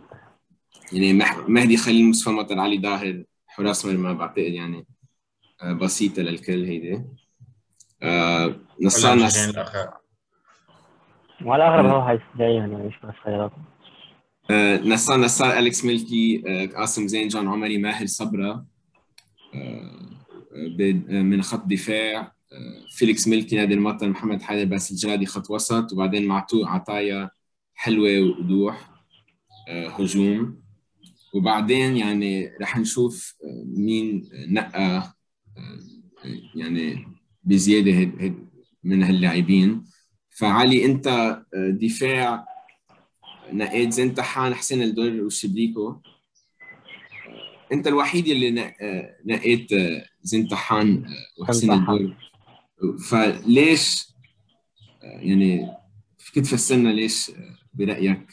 [0.94, 1.14] يعني
[1.48, 4.86] مهدي خليل مصطفى مطر علي ظاهر حراس مرمى بعتقد يعني
[5.64, 7.04] آه بسيطة للكل هيدي.
[8.04, 9.38] آه نصار نص.
[11.46, 13.52] وعلى الاغلب هو حيستدعيهم يعني مش بس خيارات.
[14.52, 18.66] آه نصار نصار الكس ملكي آه قاسم زين جون عمري ماهر صبرا
[19.56, 20.02] آه
[21.10, 22.32] من خط دفاع
[22.98, 27.30] فيليكس ملكي نادي المطر محمد حيدر باسل الجرادي خط وسط وبعدين معطوق عطايا
[27.76, 28.92] حلوة ووضوح
[29.70, 30.61] هجوم.
[31.34, 35.14] وبعدين يعني رح نشوف مين نقى
[36.56, 37.08] يعني
[37.44, 38.12] بزيادة
[38.84, 39.84] من هاللاعبين.
[40.30, 42.46] فعلي انت دفاع
[43.54, 45.96] نقيت زين تحان حسين الدور وشبريكو
[47.72, 48.74] انت الوحيد اللي
[49.26, 49.70] نقيت
[50.22, 51.06] زين طحان
[51.42, 52.16] وحسين الدور
[53.10, 54.08] فليش
[55.04, 55.68] يعني
[56.18, 57.32] فيك تفسرنا ليش
[57.74, 58.28] برأيك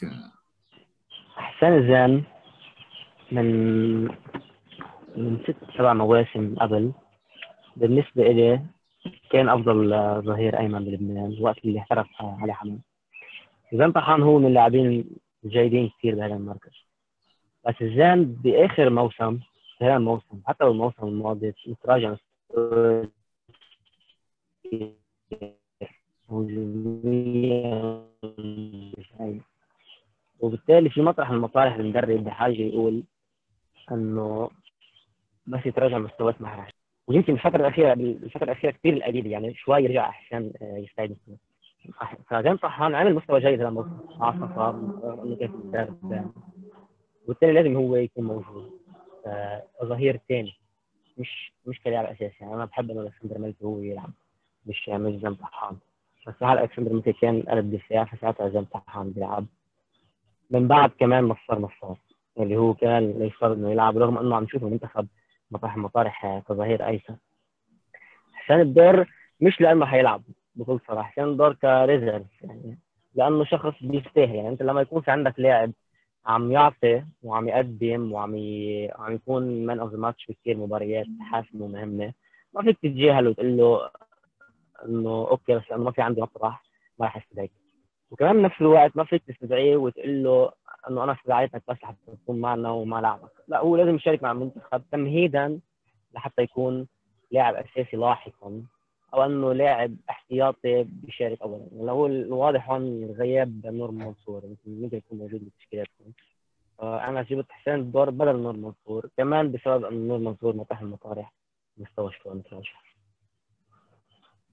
[1.35, 2.23] حسين زين
[3.31, 3.45] من
[5.17, 6.91] من ست سبع مواسم قبل
[7.75, 8.61] بالنسبة إلي
[9.31, 9.89] كان أفضل
[10.25, 12.81] ظهير أيمن بلبنان وقت اللي احترف علي حمام
[13.73, 15.05] زين طحان هو من اللاعبين
[15.45, 16.71] الجيدين كثير بهذا المركز.
[17.67, 19.39] بس زين بآخر موسم
[19.81, 22.15] هذا الموسم حتى الموسم الماضي تراجع
[30.39, 33.03] وبالتالي في مطرح المطارح المدرب بحاجة يقول
[33.91, 34.49] إنه
[35.47, 36.67] بس يتراجع مستواه مع
[37.07, 41.37] ويمكن الفترة الاخيره الفترة الأخيرة كثير القليل يعني شوي رجع عشان يستعيد مستواه.
[42.29, 44.69] فجان طحان عمل مستوى جيد مع الصفا
[45.23, 45.51] انه كيف
[47.25, 48.71] وبالتالي لازم هو يكون موجود.
[49.83, 50.53] ظهير ثاني
[51.17, 52.35] مش مش كلاعب أساسي.
[52.41, 54.09] يعني أنا بحب إنه ألكسندر ملكي هو يلعب
[54.65, 55.77] مش مش زي طحان.
[56.27, 59.45] بس هلا ألكسندر ملكي كان قلب دفاع؟ فساعتها زين طحان بيلعب.
[60.49, 61.97] من بعد كمان نصار نصار
[62.39, 65.07] اللي هو كان يفترض إنه يلعب رغم إنه عم نشوفه منتخب
[65.51, 67.15] مطرح مطارح كظهير ايسر
[68.33, 69.05] حسين الدور
[69.41, 70.21] مش لأنه حيلعب
[70.55, 71.09] بكل صراحة.
[71.11, 72.79] حسين الدور ك reserve يعني
[73.15, 74.35] لأنه شخص بيستاهل.
[74.35, 75.71] يعني أنت لما يكون في عندك لاعب
[76.25, 78.89] عم يعطي وعم يقدم وعم ي...
[78.95, 82.13] عم يكون man of the match في كثير مباريات حاسمه ومهمه
[82.53, 83.89] ما فيك تتجاهله وتقول له
[84.85, 86.63] إنه أوكي بس لأنه ما في عندي مطرح
[86.99, 87.51] ما راح استدعيك
[88.11, 90.51] وكمان بنفس الوقت ما فيك تستدعيه وتقول له
[90.89, 93.31] إنه أنا استدعيتك بس لحتى تكون معنا وما لعبك.
[93.47, 95.59] لا هو لازم يشارك مع المنتخب تمهيدا
[96.13, 96.87] لحتى يكون
[97.31, 98.63] لاعب أساسي لاحقا
[99.13, 101.67] أو إنه لاعب احتياطي بيشارك اولا.
[101.75, 106.11] يعني هو الواضح هون غياب نور منصور ممكن يكون موجود بتشكيلاتكم
[106.81, 111.33] أنا جبت حسين الدور بدل نور منصور كمان بسبب انه نور منصور متاح المطارح.
[111.77, 112.71] مستوى شوي متراجع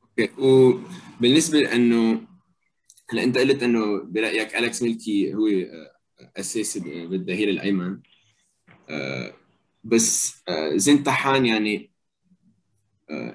[0.02, 2.20] أوكي وبالنسبه لأنه
[3.10, 5.46] هلا أنت قلت إنه برأيك الكس ميلكي هو
[6.36, 7.98] اساسي بالظهير الأيمن.
[9.84, 10.42] بس
[10.74, 11.90] زين طحان يعني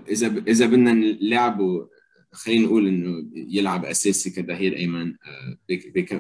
[0.10, 1.90] إذا إذا بدنا نلعبه
[2.34, 5.16] خلينا نقول إنه يلعب أساسي كظهير أيمن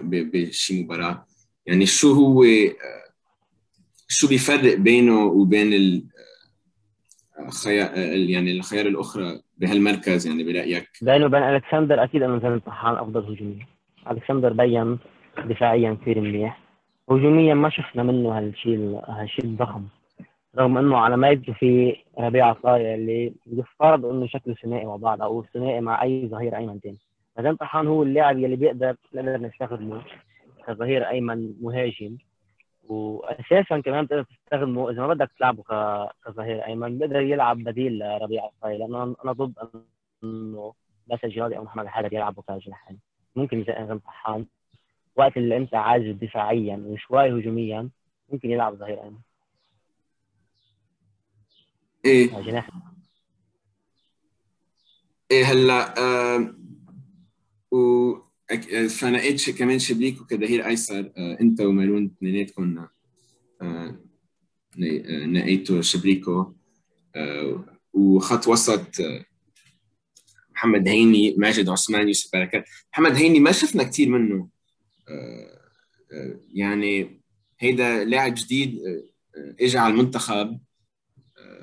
[0.03, 1.25] بشي مباراة.
[1.65, 2.45] يعني شو هو
[4.07, 6.07] شو بيفرق بينه وبين ال
[8.29, 10.89] يعني الخيار الأخرى بهالمركز؟ يعني برأيك.
[11.01, 13.67] بينه وبين ألكسندر أكيد إنه زين طحان أفضل هجوميا
[14.11, 14.99] ألكسندر بين.
[15.37, 16.59] دفاعيا كثير منيح.
[17.09, 19.85] هجوميا ما شفنا منه هالشيء هالشيء الضخم
[20.57, 25.21] رغم إنه على ما يبدو في ربيع عطايا اللي يفترض إنه شكله ثنائي مع بعض
[25.21, 26.97] أو ثنائي مع أي ظهير أيمن ثاني
[27.35, 30.01] فزين طحان هو اللاعب يلي بيقدر نقدر نستخدمه
[30.67, 32.17] كظهير أيمن مهاجم.
[32.89, 35.63] واساسا كمان بتقدر تستخدمه إذا ما بدك تلعبه
[36.25, 39.53] كظهير أيمن بيقدر يلعب بديل لربيع عطايا لأنه أنا ضد
[40.23, 40.73] إنه
[41.07, 42.99] بس الجهادي أو محمد الحارث يلعبوا كجناحين
[43.35, 44.45] ممكن زين طحان
[45.15, 47.89] وقت اللي أنت عاجز دفاعيا وشوي هجوميا
[48.29, 49.17] ممكن يلعب ظهير ايمن
[52.05, 52.41] إيه.
[52.41, 52.69] جناح.
[55.31, 56.55] إيه هلا آه
[57.71, 58.13] و
[58.89, 62.87] فنقيت كمان شبليكو كظهير أيسر آه أنت ومارون اثنيناتكم
[63.61, 63.99] آه
[65.25, 66.53] نقيتوا شبليكو
[67.15, 69.25] آه وخط وسط آه
[70.51, 72.65] محمد هيني ماجد عثمان يوسف بركات.
[72.93, 74.35] محمد هيني ما شفنا كثير منه.
[74.35, 74.60] آه آه
[76.53, 77.21] يعني
[77.59, 79.03] هيدا لاعب جديد آه
[79.61, 80.59] اجى على المنتخب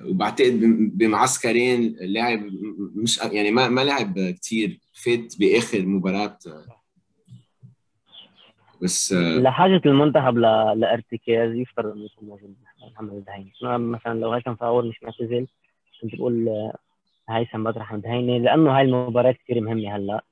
[0.04, 0.60] وبعتقد
[0.94, 2.46] بمعسكرين لعب
[2.94, 6.38] مش يعني ما ما لعب كثير فات بآخر مباراة
[8.82, 10.38] بس لحاجة المنتخب.
[10.38, 12.56] لارتكاز يفترض إنه يكون موجود
[12.92, 15.46] محمد الدهيني مثلا لو هيثم فاور مش معتزل
[16.02, 16.48] كنت بقول
[17.28, 20.24] هيثم بدر احمد هيني لأنه هاي المباراة كثير مهمة هلأ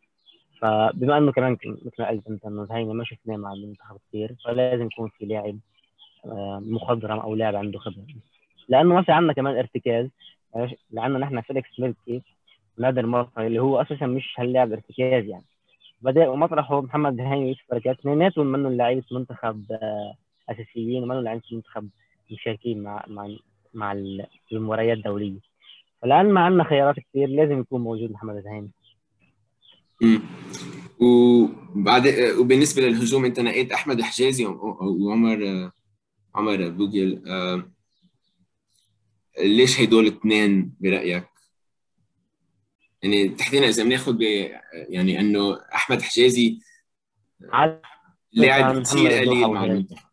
[0.60, 4.86] فبما إنه كمان مثل ما قلت أنت إنه هيني ما شفناه مع المنتخب كثير فلازم
[4.86, 5.58] يكون في لاعب
[6.60, 8.06] مخضرم أو لاعب عنده خبرة.
[8.68, 10.08] لأنه ما في عندنا كمان ارتكاز.
[10.90, 12.22] لأنه نحن فيليكس ميلكي
[12.78, 15.44] نادر مطر اللي هو أساسا مش هاللاعب ارتكاز يعني.
[16.00, 17.98] بدأ ومطرحه محمد هاني بركات.
[17.98, 19.64] اثنيناتهم منهم لعيبه منتخب
[20.50, 21.88] أساسيين ومنهم لعيبه منتخب
[22.32, 23.28] مشاركين مع مع
[23.74, 23.92] مع
[24.52, 25.38] المباريات الدولية.
[26.02, 28.70] فالان ما عندنا خيارات كثير لازم يكون موجود محمد الهاني
[31.00, 32.06] وبعد
[32.38, 35.70] وبالنسبة للهجوم أنت نقيت أحمد حجازي وعمر
[36.34, 37.22] عمر بوجل
[39.38, 41.26] ليش هدول الاثنين برأيك؟
[43.02, 44.16] يعني تحديدا إذا بناخذ
[44.72, 46.58] يعني إنه أحمد حجازي
[48.32, 50.06] لاعب كثير قليل مع المنتخب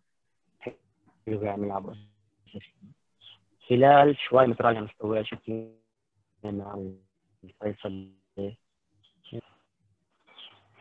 [3.69, 5.51] خلال شوي متراجع مستواه شفت
[6.43, 6.85] مع
[7.43, 8.09] الفيصل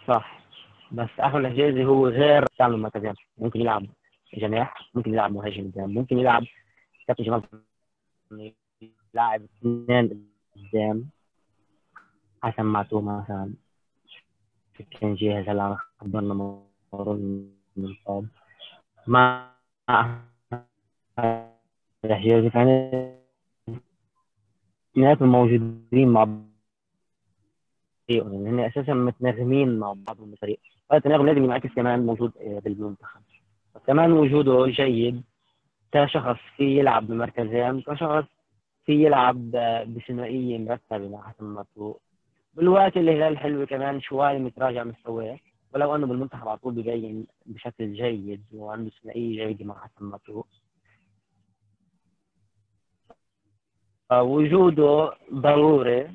[0.08, 0.42] صح.
[0.92, 3.86] بس احمد الحجازي هو غير تعمل مركزين ممكن يلعب
[4.34, 6.44] جناح ممكن يلعب مهاجم قدام ممكن يلعب
[7.06, 7.42] كابتن جمال
[9.14, 11.10] لاعب اثنين قدام.
[12.42, 13.54] حسن معتوه مثلا
[14.90, 16.34] كان جاهز هلا خبرنا
[16.92, 18.26] مارون من صاب
[19.06, 19.52] مع
[22.04, 23.14] الحجازي فانا
[24.92, 26.28] اثنيناتهم موجودين مع
[28.08, 30.60] يعني هن أساسا متناغمين مع بعضهم بالفريق
[30.90, 32.32] هذا التناغم لازم ينعكس كمان موجود
[32.64, 33.20] بالمنتخب.
[33.86, 35.22] كمان وجوده جيد.
[35.92, 38.24] كشخص في يلعب بمركزين كشخص
[38.84, 39.50] في يلعب
[39.86, 42.00] بثنائية مرتبة مع حسن مرتوق
[42.54, 45.38] بالوقت الهلال الحلوة كمان شوي متراجع مستواه
[45.74, 50.46] ولو إنه بالمنتخب على طول ببين بشكل جيد وعنده ثنائية جيدة مع حسن مرتوق
[54.12, 56.10] وجوده ضروري.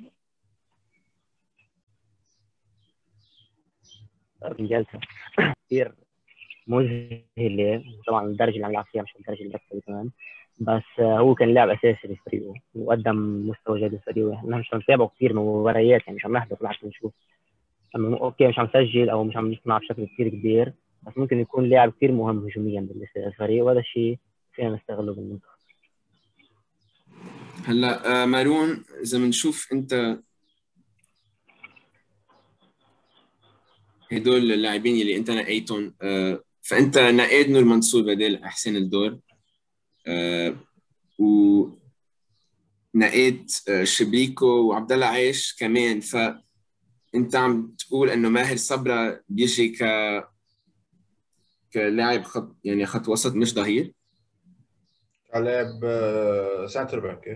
[4.60, 5.00] جلسة
[5.66, 5.94] كثير
[6.68, 10.10] مذهله طبعا الدرجه اللي عم يلعب فيها مش الدرجه اللي بكتب كمان
[10.60, 14.36] بس هو كان لاعب أساسي لفريقه وقدم مستوى جيد لفريقه.
[14.36, 17.14] إحنا مش عم نتابعه كثير من المباريات يعني مش عم نحضر لحتى نشوف.
[17.96, 21.70] إنه أوكي مش عم نسجل أو مش عم نصنع بشكل كثير كبير بس ممكن يكون
[21.70, 24.18] لاعب كثير مهم هجوميا بالنسبة للفريق وهذا الشيء
[24.54, 25.58] فينا نستغله بالمنتخب
[27.66, 30.20] هلأ آه، مارون إذا بنشوف أنت
[34.12, 39.20] هدول اللاعبين اللي انت نقيتهم آه، فانت نقيت نور منصور بدل حسين الدور
[40.08, 40.56] آه،
[41.20, 41.64] و
[42.96, 43.52] نقيت
[43.84, 49.84] شبيكو وعبد الله عيش كمان فانت عم تقول انه ماهر صبرا بيجي ك
[51.74, 53.94] كلاعب خط يعني خط وسط مش ظهير
[55.36, 55.80] لاعب
[56.68, 57.28] center back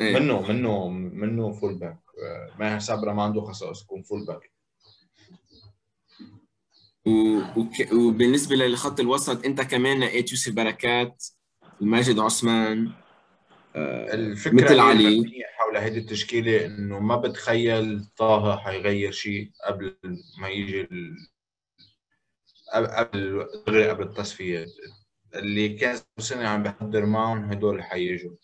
[0.00, 0.18] إيه.
[0.18, 4.55] منه منه منه full back آه، ماهر صبرا ما عنده خصائص يكون full back.
[7.92, 11.24] وبالنسبة للخط الوسط أنت كمان لقيت يوسف بركات
[11.80, 12.92] وماجد عثمان
[13.76, 15.42] آه، الفكرة مثل علي.
[15.58, 19.96] حول هيدي التشكيلة إنه ما بتخيل طه حيغير شيء قبل
[20.40, 21.16] ما يجي ال...
[22.74, 24.68] قبل- دغري قبل التصفيات
[25.34, 28.36] اللي كان سنة عم بحضر معهم هدول اللي حيجوا.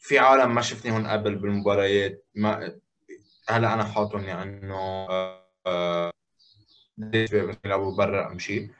[0.00, 2.78] في عالم ما شفناهم قبل بالمباريات ما
[3.48, 5.06] هلا أنا حاطهم لأنه
[5.66, 6.10] آه،
[7.02, 8.70] آه، مثل أبو برا أم شيء؟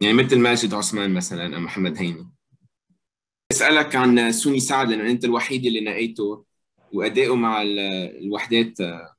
[0.00, 2.30] يعني مثل ماجد عثمان مثلا أو محمد هيني.
[3.52, 6.44] أسألك عن سوني سعد لأنه أنت الوحيد اللي نقيته.
[6.92, 7.78] وادائه مع ال-
[8.24, 9.16] الوحدات آه،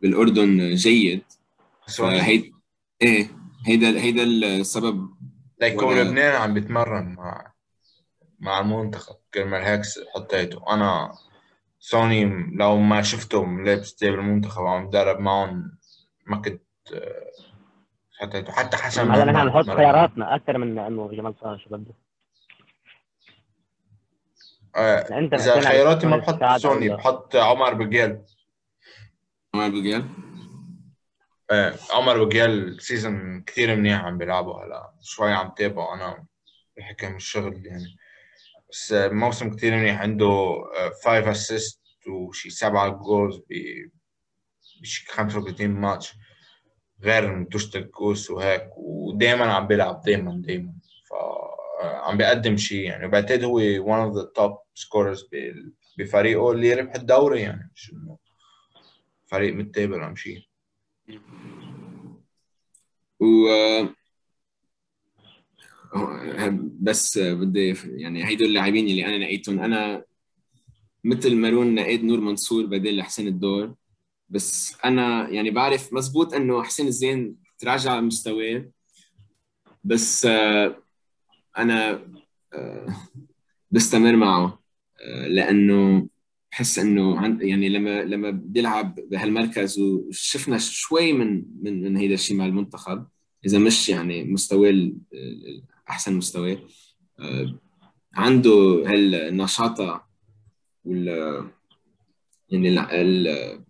[0.00, 1.22] بالأردن جيد.
[1.98, 2.54] فهيد
[3.02, 3.30] إيه
[3.66, 5.14] هيدا هيدا السبب.
[5.60, 7.52] ليكون لبنان عم بيتمرن مع
[8.40, 9.16] مع المنتخب.
[9.34, 9.82] كرمال هيك
[10.14, 10.74] حطيته.
[10.74, 11.12] أنا
[11.84, 12.24] سوني
[12.56, 15.78] لو ما شفته لابس تياب المنتخب وعم يتدرب معهم
[16.26, 16.62] ما كنت
[16.94, 17.30] آه،
[18.20, 19.70] حطيته حتى حسن هلا نحن نحط.
[19.70, 21.94] خياراتنا أكثر من إنه جمال طاهر شو بده
[24.76, 28.18] آه، أنت إذا خياراتي ما بحط سوني؟ بحط عمر بقيل
[29.54, 30.04] عمر بوجيل
[31.50, 36.26] آه، عمر بقيل سيزون كثير منيح عم بيلعبه هلا شوي عم تابعه أنا
[36.76, 37.96] بحكم الشغل يعني
[38.72, 40.54] بس آه، موسم كثير منيح عنده
[41.04, 43.52] 5 اسيست وشي سبعة جولز ب
[44.82, 46.12] بشي 35 ماتش
[47.02, 48.68] غير منتوشة الكوس وهيك.
[48.76, 50.72] ودائما عم بيلعب دائما دائما
[51.08, 51.12] ف
[51.84, 53.08] آه، بيقدم شيء يعني.
[53.08, 53.60] بعتقد هو
[54.10, 57.70] of the top scorers بال- بفريقه اللي ربح الدوري يعني.
[57.74, 57.92] مش
[59.26, 60.42] فريق متابع عم شيء
[63.20, 63.94] و آه،
[66.80, 69.60] بس بدي يعني هيدول اللاعبين اللي أنا نقيتهم.
[69.60, 70.04] أنا
[71.04, 73.74] مثل مارون نقيت نور منصور بدل حسين الدور.
[74.28, 78.70] بس أنا يعني بعرف مزبوط إنه حسين الزين تراجع مستواه.
[79.84, 80.82] بس آه،
[81.58, 82.06] أنا
[82.52, 82.86] آه،
[83.70, 84.62] بستمر معه
[85.00, 86.08] آه، لأنه
[86.52, 92.36] بحس إنه عن يعني لما لما بيلعب بهالمركز وشفنا شوي من من من هيدا الشيء
[92.36, 93.06] مع المنتخب
[93.46, 94.92] إذا مش يعني مستواه
[95.90, 96.58] أحسن مستواه
[97.20, 97.54] آه،
[98.14, 100.04] عنده هالنشاطه
[100.84, 101.08] وال
[102.48, 103.64] يعني ال- ال-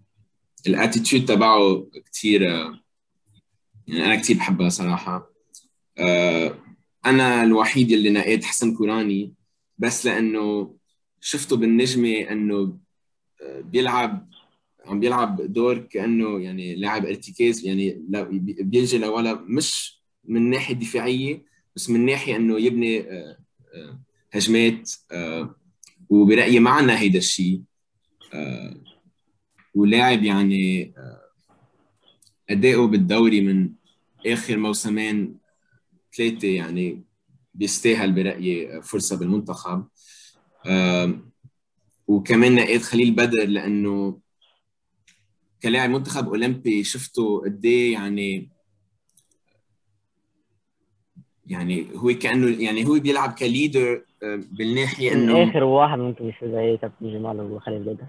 [0.66, 5.30] الاتيتيود تبعه كثير يعني أنا كثير بحبها صراحة.
[5.98, 6.58] آه،
[7.06, 9.34] أنا الوحيد اللي نقيت حسن كوراني
[9.78, 10.74] بس لأنه
[11.20, 12.78] شفته بالنجمة إنه
[13.42, 14.28] آه، بيلعب
[14.86, 20.74] عم بيلعب دور كأنه يعني لاعب ارتكاز يعني لا- بي- بيلجي لورا مش من ناحية
[20.74, 21.44] دفاعية
[21.76, 23.36] بس من ناحية إنه يبني آه،
[23.74, 24.00] آه،
[24.32, 25.54] هجمات آه،
[26.10, 27.62] وبرأيي معنا هيدا الشيء
[29.74, 30.94] ولاعب يعني
[32.50, 33.70] أداؤه بالدوري من
[34.26, 35.38] آخر موسمين
[36.16, 37.04] ثلاثة يعني
[37.54, 39.88] بيستاهل برأيي فرصة بالمنتخب.
[42.08, 44.20] وكمان نقيت خليل بدر لأنه
[45.62, 48.50] كلاعب منتخب أولمبي شفته قد إيه يعني
[51.52, 56.76] يعني هو كأنه يعني هو بيلعب كليدر آه، بالناحية إنه آخر واحد ممكن يصير زي
[56.76, 58.06] كابتن جمال وخليل بدر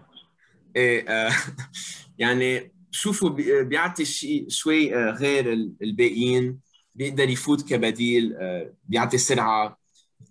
[0.76, 1.32] إيه آه،
[2.20, 6.60] يعني شوفوا بي- بيعطي شيء شوي آه، غير ال- الباقيين
[6.96, 9.78] بيقدر يفوت كبديل آه، بيعطي سرعة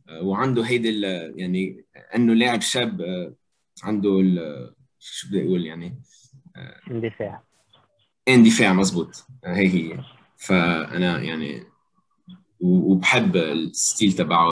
[0.08, 1.00] آه، وعنده هيدي
[1.36, 1.84] يعني
[2.14, 3.34] إنه لاعب شاب آه،
[3.82, 4.10] عنده
[4.98, 6.02] شو بدي أقول يعني
[6.90, 7.42] اندفاع.
[8.28, 10.00] اندفاع مزبوط آه، هي هي.
[10.36, 11.62] فأنا يعني
[12.62, 14.50] وبحب الستيل تبعه.